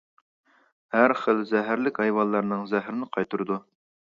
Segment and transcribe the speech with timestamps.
[0.95, 3.63] ھەر خىل زەھەرلىك ھايۋانلارنىڭ زەھىرىنى قايتۇرىدۇ.